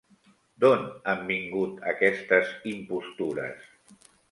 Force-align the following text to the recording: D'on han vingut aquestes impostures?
D'on 0.63 0.87
han 1.11 1.21
vingut 1.27 1.85
aquestes 1.93 2.51
impostures? 2.73 3.71